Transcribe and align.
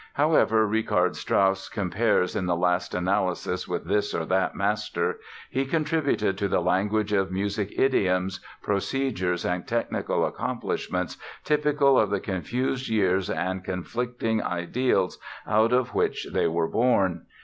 However 0.15 0.65
Richard 0.65 1.15
Strauss 1.15 1.69
compares 1.69 2.35
in 2.35 2.47
the 2.47 2.55
last 2.55 2.95
analysis 2.95 3.67
with 3.67 3.85
this 3.85 4.15
or 4.15 4.25
that 4.25 4.55
master 4.55 5.19
he 5.51 5.63
contributed 5.63 6.39
to 6.39 6.47
the 6.47 6.59
language 6.59 7.13
of 7.13 7.31
music 7.31 7.77
idioms, 7.77 8.39
procedures 8.63 9.45
and 9.45 9.67
technical 9.67 10.25
accomplishments 10.25 11.17
typical 11.43 11.99
of 11.99 12.09
the 12.09 12.19
confused 12.19 12.89
years 12.89 13.29
and 13.29 13.63
conflicting 13.63 14.41
ideals 14.41 15.19
out 15.45 15.71
of 15.71 15.93
which 15.93 16.27
they 16.33 16.47
were 16.47 16.67
born. 16.67 17.27